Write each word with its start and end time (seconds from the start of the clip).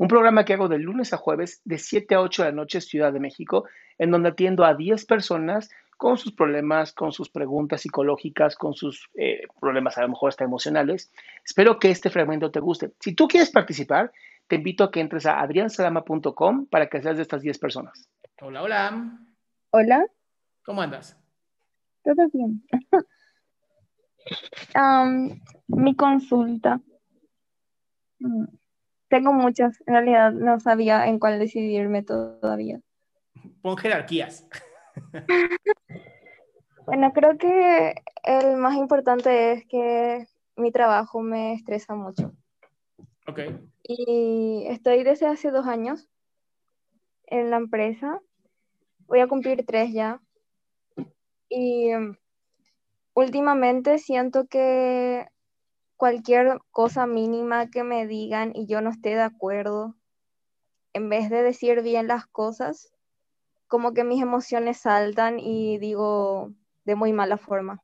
Un 0.00 0.08
programa 0.08 0.46
que 0.46 0.54
hago 0.54 0.68
de 0.68 0.78
lunes 0.78 1.12
a 1.12 1.18
jueves 1.18 1.60
de 1.66 1.76
7 1.76 2.14
a 2.14 2.22
8 2.22 2.44
de 2.44 2.48
la 2.48 2.56
noche 2.56 2.80
Ciudad 2.80 3.12
de 3.12 3.20
México, 3.20 3.68
en 3.98 4.10
donde 4.10 4.30
atiendo 4.30 4.64
a 4.64 4.74
10 4.74 5.04
personas 5.04 5.68
con 5.98 6.16
sus 6.16 6.32
problemas, 6.32 6.94
con 6.94 7.12
sus 7.12 7.28
preguntas 7.28 7.82
psicológicas, 7.82 8.56
con 8.56 8.72
sus 8.72 9.10
eh, 9.14 9.42
problemas 9.60 9.98
a 9.98 10.00
lo 10.00 10.08
mejor 10.08 10.30
hasta 10.30 10.44
emocionales. 10.44 11.12
Espero 11.44 11.78
que 11.78 11.90
este 11.90 12.08
fragmento 12.08 12.50
te 12.50 12.60
guste. 12.60 12.92
Si 12.98 13.14
tú 13.14 13.28
quieres 13.28 13.50
participar, 13.50 14.10
te 14.48 14.56
invito 14.56 14.84
a 14.84 14.90
que 14.90 15.00
entres 15.00 15.26
a 15.26 15.38
adriansalama.com 15.38 16.64
para 16.64 16.86
que 16.86 17.02
seas 17.02 17.16
de 17.18 17.22
estas 17.22 17.42
10 17.42 17.58
personas. 17.58 18.08
Hola, 18.40 18.62
hola. 18.62 19.18
Hola, 19.68 20.06
¿Cómo 20.64 20.80
andas? 20.80 21.14
todo 22.02 22.26
bien. 22.32 22.64
Mi 25.68 25.94
consulta. 25.94 26.80
Mm, 28.18 28.44
Tengo 29.10 29.32
muchas, 29.32 29.82
en 29.86 29.94
realidad 29.94 30.32
no 30.32 30.58
sabía 30.60 31.06
en 31.08 31.18
cuál 31.18 31.38
decidirme 31.38 32.02
todavía. 32.02 32.80
Pon 33.60 33.76
jerarquías. 33.76 34.48
Bueno, 36.86 37.12
creo 37.12 37.38
que 37.38 37.94
el 38.24 38.56
más 38.56 38.74
importante 38.74 39.52
es 39.52 39.66
que 39.66 40.26
mi 40.56 40.72
trabajo 40.72 41.20
me 41.20 41.52
estresa 41.52 41.94
mucho. 41.94 42.32
Ok. 43.28 43.40
Y 43.84 44.64
estoy 44.66 45.04
desde 45.04 45.26
hace 45.26 45.52
dos 45.52 45.66
años 45.66 46.08
en 47.26 47.50
la 47.50 47.58
empresa. 47.58 48.20
Voy 49.06 49.20
a 49.20 49.28
cumplir 49.28 49.64
tres 49.64 49.92
ya. 49.92 50.20
Y 51.48 51.94
mm, 51.94 52.16
últimamente 53.14 53.98
siento 53.98 54.48
que 54.48 55.28
cualquier 56.00 56.60
cosa 56.70 57.06
mínima 57.06 57.68
que 57.68 57.84
me 57.84 58.06
digan 58.06 58.52
y 58.54 58.66
yo 58.66 58.80
no 58.80 58.88
esté 58.88 59.10
de 59.10 59.20
acuerdo, 59.20 59.96
en 60.94 61.10
vez 61.10 61.28
de 61.28 61.42
decir 61.42 61.82
bien 61.82 62.06
las 62.06 62.26
cosas, 62.26 62.90
como 63.68 63.92
que 63.92 64.02
mis 64.02 64.22
emociones 64.22 64.78
saltan 64.78 65.38
y 65.38 65.76
digo 65.76 66.52
de 66.86 66.94
muy 66.94 67.12
mala 67.12 67.36
forma. 67.36 67.82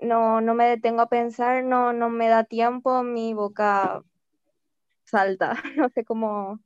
No, 0.00 0.42
no 0.42 0.52
me 0.52 0.66
detengo 0.66 1.00
a 1.00 1.08
pensar, 1.08 1.64
no, 1.64 1.94
no 1.94 2.10
me 2.10 2.28
da 2.28 2.44
tiempo, 2.44 3.02
mi 3.02 3.32
boca 3.32 4.04
salta. 5.04 5.54
No 5.78 5.88
sé 5.88 6.04
cómo 6.04 6.60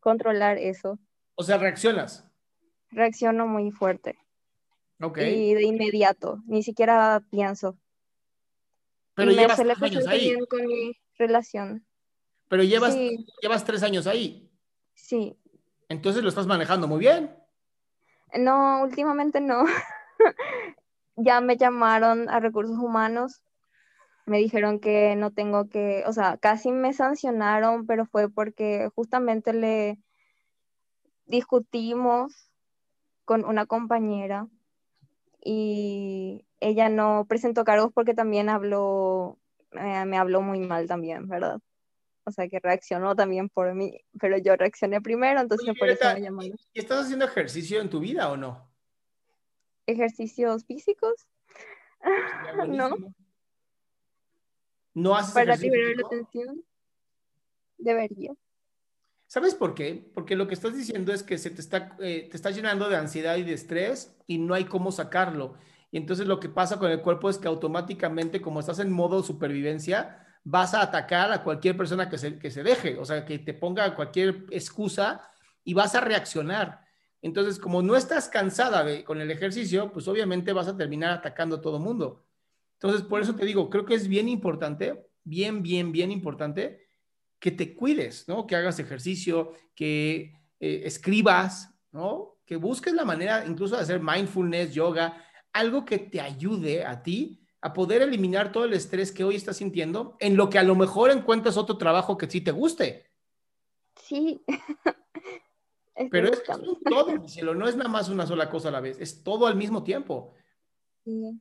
controlar 0.00 0.58
eso. 0.58 0.98
O 1.36 1.44
sea, 1.44 1.58
reaccionas. 1.58 2.28
Reacciono 2.90 3.46
muy 3.46 3.70
fuerte 3.70 4.18
Ok. 5.00 5.18
y 5.18 5.54
de 5.54 5.62
inmediato, 5.62 6.42
ni 6.46 6.64
siquiera 6.64 7.22
pienso. 7.30 7.78
Pero 9.24 9.34
me 9.36 9.40
llevas 9.42 9.56
tres 9.56 9.82
años 9.82 10.06
ahí. 10.06 10.38
con 10.48 10.66
mi 10.66 10.96
relación. 11.18 11.86
Pero 12.48 12.62
llevas, 12.64 12.94
Sí. 12.94 13.26
llevas 13.40 13.64
tres 13.64 13.82
años 13.82 14.06
ahí. 14.06 14.50
Sí. 14.94 15.36
Entonces 15.88 16.22
lo 16.22 16.28
estás 16.28 16.46
manejando 16.46 16.86
muy 16.88 17.00
bien. 17.00 17.34
No, 18.38 18.82
últimamente 18.82 19.40
no. 19.40 19.64
Ya 21.16 21.42
me 21.42 21.58
llamaron 21.58 22.30
a 22.30 22.40
recursos 22.40 22.78
humanos. 22.78 23.42
Me 24.24 24.38
dijeron 24.38 24.80
que 24.80 25.14
no 25.16 25.30
tengo 25.30 25.68
que, 25.68 26.04
o 26.06 26.12
sea, 26.14 26.38
casi 26.38 26.72
me 26.72 26.94
sancionaron, 26.94 27.86
pero 27.86 28.06
fue 28.06 28.30
porque 28.30 28.88
justamente 28.94 29.52
le 29.52 29.98
discutimos 31.26 32.50
con 33.24 33.44
una 33.44 33.66
compañera 33.66 34.48
y 35.44 36.46
ella 36.60 36.88
no 36.88 37.26
presentó 37.28 37.64
cargos 37.64 37.92
porque 37.92 38.14
también 38.14 38.48
habló, 38.48 39.38
eh, 39.72 40.04
me 40.06 40.16
habló 40.16 40.40
muy 40.40 40.60
mal 40.60 40.86
también, 40.86 41.28
¿verdad? 41.28 41.58
O 42.24 42.30
sea, 42.30 42.48
que 42.48 42.60
reaccionó 42.60 43.16
también 43.16 43.48
por 43.48 43.74
mí, 43.74 44.00
pero 44.20 44.38
yo 44.38 44.54
reaccioné 44.54 45.00
primero, 45.00 45.40
entonces 45.40 45.68
Oye, 45.68 45.78
por 45.78 45.88
eso 45.88 45.98
Violeta, 46.00 46.14
me 46.14 46.24
llamaron. 46.24 46.56
¿y 46.72 46.78
estás 46.78 47.04
haciendo 47.04 47.24
ejercicio 47.24 47.80
en 47.80 47.90
tu 47.90 47.98
vida 47.98 48.30
o 48.30 48.36
no? 48.36 48.70
¿Ejercicios 49.86 50.64
físicos? 50.64 51.26
No. 52.68 52.96
¿No 54.94 55.16
haces 55.16 55.32
para 55.32 55.54
ejercicio 55.54 55.72
liberar 55.72 55.96
la 55.96 56.08
tensión. 56.08 56.64
Debería. 57.78 58.34
¿Sabes 59.32 59.54
por 59.54 59.72
qué? 59.72 60.10
Porque 60.12 60.36
lo 60.36 60.46
que 60.46 60.52
estás 60.52 60.76
diciendo 60.76 61.10
es 61.10 61.22
que 61.22 61.38
se 61.38 61.48
te 61.48 61.62
está, 61.62 61.96
eh, 62.00 62.28
te 62.30 62.36
está 62.36 62.50
llenando 62.50 62.90
de 62.90 62.96
ansiedad 62.96 63.34
y 63.36 63.42
de 63.42 63.54
estrés 63.54 64.14
y 64.26 64.36
no 64.36 64.52
hay 64.52 64.66
cómo 64.66 64.92
sacarlo. 64.92 65.54
Y 65.90 65.96
entonces 65.96 66.26
lo 66.26 66.38
que 66.38 66.50
pasa 66.50 66.78
con 66.78 66.90
el 66.90 67.00
cuerpo 67.00 67.30
es 67.30 67.38
que 67.38 67.48
automáticamente, 67.48 68.42
como 68.42 68.60
estás 68.60 68.78
en 68.78 68.92
modo 68.92 69.22
supervivencia, 69.22 70.22
vas 70.44 70.74
a 70.74 70.82
atacar 70.82 71.32
a 71.32 71.42
cualquier 71.42 71.78
persona 71.78 72.10
que 72.10 72.18
se, 72.18 72.38
que 72.38 72.50
se 72.50 72.62
deje, 72.62 72.98
o 72.98 73.06
sea, 73.06 73.24
que 73.24 73.38
te 73.38 73.54
ponga 73.54 73.94
cualquier 73.94 74.44
excusa 74.50 75.22
y 75.64 75.72
vas 75.72 75.94
a 75.94 76.02
reaccionar. 76.02 76.82
Entonces, 77.22 77.58
como 77.58 77.80
no 77.80 77.96
estás 77.96 78.28
cansada 78.28 78.84
con 79.02 79.18
el 79.22 79.30
ejercicio, 79.30 79.90
pues 79.92 80.08
obviamente 80.08 80.52
vas 80.52 80.68
a 80.68 80.76
terminar 80.76 81.10
atacando 81.10 81.56
a 81.56 81.60
todo 81.62 81.78
mundo. 81.78 82.26
Entonces, 82.74 83.00
por 83.00 83.22
eso 83.22 83.34
te 83.34 83.46
digo, 83.46 83.70
creo 83.70 83.86
que 83.86 83.94
es 83.94 84.08
bien 84.08 84.28
importante, 84.28 85.06
bien, 85.24 85.62
bien, 85.62 85.90
bien 85.90 86.12
importante 86.12 86.91
que 87.42 87.50
te 87.50 87.74
cuides, 87.74 88.28
¿no? 88.28 88.46
Que 88.46 88.54
hagas 88.54 88.78
ejercicio, 88.78 89.52
que 89.74 90.32
eh, 90.60 90.82
escribas, 90.84 91.74
¿no? 91.90 92.38
Que 92.46 92.54
busques 92.54 92.94
la 92.94 93.04
manera 93.04 93.44
incluso 93.44 93.74
de 93.74 93.82
hacer 93.82 94.00
mindfulness, 94.00 94.72
yoga, 94.72 95.20
algo 95.52 95.84
que 95.84 95.98
te 95.98 96.20
ayude 96.20 96.84
a 96.84 97.02
ti 97.02 97.44
a 97.60 97.72
poder 97.72 98.00
eliminar 98.00 98.52
todo 98.52 98.64
el 98.64 98.74
estrés 98.74 99.10
que 99.10 99.24
hoy 99.24 99.34
estás 99.34 99.56
sintiendo, 99.56 100.16
en 100.20 100.36
lo 100.36 100.48
que 100.50 100.60
a 100.60 100.62
lo 100.62 100.76
mejor 100.76 101.10
encuentras 101.10 101.56
otro 101.56 101.76
trabajo 101.78 102.16
que 102.16 102.30
sí 102.30 102.40
te 102.40 102.52
guste. 102.52 103.10
Sí. 103.96 104.44
Pero 106.12 106.28
es, 106.28 106.42
es 106.48 106.48
un 106.48 106.80
todo, 106.84 107.28
cielo, 107.28 107.56
no 107.56 107.66
es 107.66 107.74
nada 107.74 107.90
más 107.90 108.08
una 108.08 108.24
sola 108.24 108.48
cosa 108.48 108.68
a 108.68 108.72
la 108.72 108.80
vez, 108.80 108.98
es 109.00 109.24
todo 109.24 109.48
al 109.48 109.56
mismo 109.56 109.82
tiempo. 109.82 110.32
Sí. 111.04 111.40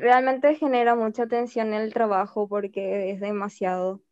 Realmente 0.00 0.54
genera 0.54 0.94
mucha 0.94 1.26
tensión 1.26 1.68
en 1.68 1.82
el 1.82 1.92
trabajo 1.92 2.48
porque 2.48 3.10
es 3.10 3.20
demasiado. 3.20 4.02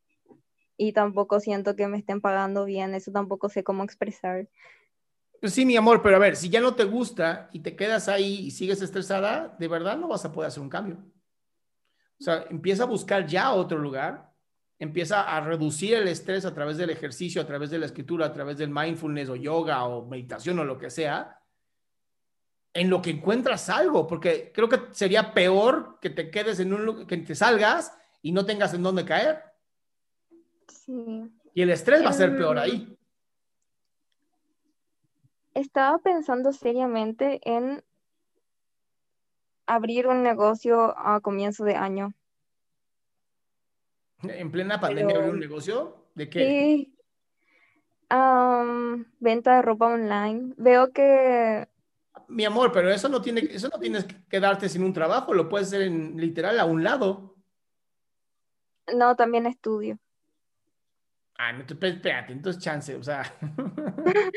Y 0.77 0.93
tampoco 0.93 1.41
siento 1.41 1.75
que 1.75 1.89
me 1.89 1.99
estén 1.99 2.21
pagando 2.21 2.65
bien, 2.65 2.95
eso 2.95 3.11
tampoco 3.11 3.49
sé 3.49 3.65
cómo 3.65 3.83
expresar. 3.83 4.49
Pues 5.41 5.53
sí, 5.53 5.65
mi 5.65 5.77
amor, 5.77 6.03
pero 6.03 6.17
a 6.17 6.19
ver, 6.19 6.37
si 6.37 6.49
ya 6.49 6.61
no 6.61 6.75
te 6.75 6.85
gusta 6.85 7.49
y 7.53 7.61
te 7.61 7.77
quedas 7.77 8.09
ahí 8.09 8.47
y 8.47 8.51
sigues 8.51 8.83
estresada, 8.83 9.55
de 9.59 9.69
verdad 9.69 9.97
no 9.97 10.09
vas 10.09 10.25
a 10.25 10.33
poder 10.33 10.49
hacer 10.49 10.63
un 10.63 10.69
cambio. 10.69 10.99
O 12.19 12.25
sea, 12.25 12.45
empieza 12.51 12.85
a 12.85 12.87
buscar 12.87 13.27
ya 13.27 13.53
otro 13.53 13.79
lugar, 13.79 14.33
empieza 14.79 15.23
a 15.23 15.41
reducir 15.41 15.95
el 15.95 16.09
estrés 16.09 16.45
a 16.45 16.55
través 16.55 16.77
del 16.77 16.91
ejercicio, 16.91 17.41
a 17.41 17.47
través 17.47 17.71
de 17.71 17.79
la 17.79 17.87
escritura, 17.87 18.27
a 18.27 18.33
través 18.33 18.59
del 18.59 18.71
mindfulness 18.71 19.29
o 19.29 19.37
yoga 19.37 19.85
o 19.85 20.07
meditación 20.07 20.59
o 20.59 20.65
lo 20.65 20.79
que 20.79 20.91
sea, 20.91 21.39
en 22.77 22.91
lo 22.91 23.01
que 23.01 23.11
encuentras 23.11 23.69
algo, 23.71 24.07
porque 24.07 24.53
creo 24.55 24.69
que 24.69 24.81
sería 24.93 25.33
peor 25.33 25.99
que 26.01 26.11
te 26.11 26.31
quedes 26.31 26.61
en 26.61 26.73
un 26.73 26.85
lugar, 26.85 27.07
que 27.07 27.17
te 27.17 27.35
salgas 27.35 27.97
y 28.23 28.33
no 28.33 28.45
tengas 28.45 28.75
en 28.75 28.83
dónde 28.83 29.05
caer. 29.05 29.43
Sí. 30.69 31.31
Y 31.55 31.63
el 31.63 31.71
estrés 31.71 32.05
va 32.05 32.11
a 32.11 32.13
ser 32.13 32.37
peor 32.37 32.59
Em, 32.59 32.63
ahí. 32.63 32.99
Estaba 35.55 35.99
pensando 35.99 36.53
seriamente 36.53 37.41
en 37.45 37.83
abrir 39.67 40.07
un 40.07 40.23
negocio 40.23 40.95
a 40.99 41.21
comienzo 41.21 41.65
de 41.65 41.75
año. 41.77 42.13
En 44.23 44.51
plena 44.51 44.79
pandemia 44.81 45.07
pero- 45.09 45.19
abrir 45.21 45.35
un 45.35 45.41
negocio, 45.41 46.07
¿de 46.15 46.29
qué? 46.29 46.47
Sí. 46.47 46.93
Venta 49.19 49.57
de 49.57 49.63
ropa 49.63 49.87
online. 49.87 50.53
Veo 50.57 50.93
que 50.93 51.69
Mi 52.29 52.45
amor, 52.45 52.73
pero 52.73 52.91
eso 52.91 53.09
no 53.09 53.21
tiene, 53.23 53.41
eso 53.51 53.69
no 53.69 53.79
tienes 53.79 54.05
que 54.05 54.17
quedarte 54.29 54.69
sin 54.69 54.83
un 54.83 54.93
trabajo, 54.93 55.33
lo 55.33 55.49
puedes 55.49 55.69
hacer 55.69 55.83
en 55.83 56.17
literal 56.17 56.59
a 56.59 56.65
un 56.65 56.83
lado. 56.83 57.35
no, 58.95 59.17
también 59.17 59.47
estudio. 59.47 59.99
Ah, 61.39 61.53
no, 61.53 61.67
te- 61.67 61.75
espérate, 61.89 62.33
entonces 62.33 62.63
chance, 62.63 62.95
o 62.95 63.03
sea. 63.03 63.23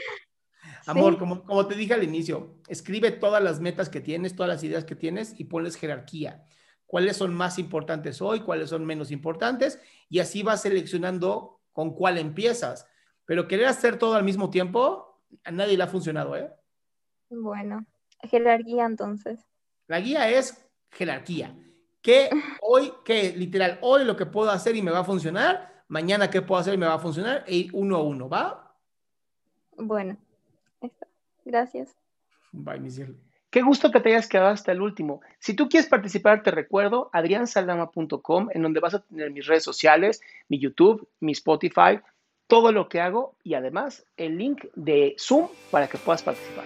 Amor, 0.85 1.13
Sí. 1.13 1.19
como, 1.19 1.43
como 1.43 1.67
te 1.67 1.75
dije 1.75 1.93
al 1.93 2.03
inicio, 2.03 2.55
escribe 2.67 3.11
todas 3.11 3.41
las 3.43 3.59
metas 3.59 3.89
que 3.89 4.01
tienes, 4.01 4.35
todas 4.35 4.49
las 4.49 4.63
ideas 4.63 4.85
que 4.85 4.95
tienes 4.95 5.39
y 5.39 5.45
ponles 5.45 5.75
jerarquía. 5.75 6.43
¿Cuáles 6.85 7.17
son 7.17 7.33
más 7.33 7.59
importantes 7.59 8.21
hoy? 8.21 8.39
¿Cuáles 8.41 8.69
son 8.69 8.85
menos 8.85 9.11
importantes? 9.11 9.79
Y 10.09 10.19
así 10.19 10.41
vas 10.41 10.61
seleccionando 10.63 11.61
con 11.71 11.93
cuál 11.93 12.17
empiezas. 12.17 12.87
Pero 13.25 13.47
querer 13.47 13.67
hacer 13.67 13.97
todo 13.99 14.15
al 14.15 14.23
mismo 14.23 14.49
tiempo, 14.49 15.21
a 15.43 15.51
nadie 15.51 15.77
le 15.77 15.83
ha 15.83 15.87
funcionado, 15.87 16.35
¿eh? 16.35 16.51
Bueno, 17.29 17.85
jerarquía 18.23 18.85
entonces. 18.85 19.39
La 19.87 19.99
guía 19.99 20.29
es 20.29 20.65
jerarquía. 20.91 21.55
¿Qué 22.01 22.29
hoy, 22.61 22.93
qué 23.03 23.33
literal, 23.35 23.77
hoy 23.81 24.05
lo 24.05 24.15
que 24.15 24.25
puedo 24.25 24.49
hacer 24.49 24.75
y 24.75 24.81
me 24.81 24.91
va 24.91 24.99
a 24.99 25.03
funcionar? 25.03 25.83
Mañana 25.87 26.29
qué 26.29 26.41
puedo 26.41 26.61
hacer 26.61 26.75
y 26.75 26.77
me 26.77 26.85
va 26.85 26.95
a 26.95 26.99
funcionar? 26.99 27.43
E 27.47 27.55
ir 27.55 27.69
uno 27.73 27.97
a 27.97 28.03
uno, 28.03 28.29
¿va? 28.29 28.75
Bueno, 29.75 30.17
está. 30.81 31.07
Gracias. 31.45 31.95
Bye, 32.51 32.79
mi 32.79 32.91
cielo. 32.91 33.15
Qué 33.49 33.63
gusto 33.63 33.91
que 33.91 33.99
te 33.99 34.09
hayas 34.09 34.27
quedado 34.27 34.49
hasta 34.49 34.71
el 34.71 34.81
último. 34.81 35.21
Si 35.39 35.55
tú 35.55 35.69
quieres 35.69 35.89
participar, 35.89 36.43
te 36.43 36.51
recuerdo 36.51 37.09
adriansaldama.com, 37.13 38.49
en 38.53 38.61
donde 38.61 38.79
vas 38.79 38.93
a 38.93 38.99
tener 38.99 39.31
mis 39.31 39.47
redes 39.47 39.63
sociales, 39.63 40.21
mi 40.49 40.59
YouTube, 40.59 41.07
mi 41.19 41.31
Spotify, 41.31 41.99
todo 42.45 42.71
lo 42.71 42.89
que 42.89 43.01
hago 43.01 43.35
y 43.43 43.55
además 43.55 44.05
el 44.17 44.37
link 44.37 44.65
de 44.75 45.15
Zoom 45.17 45.47
para 45.71 45.87
que 45.87 45.97
puedas 45.97 46.21
participar. 46.21 46.65